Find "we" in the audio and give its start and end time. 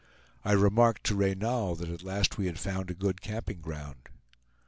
2.39-2.47